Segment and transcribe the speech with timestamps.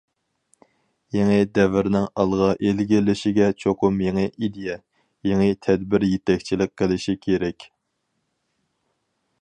[1.15, 4.79] يېڭى دەۋرنىڭ ئالغا ئىلگىرىلىشىگە چوقۇم يېڭى ئىدىيە،
[5.31, 7.69] يېڭى تەدبىر يېتەكچىلىك قىلىشى كېرەك.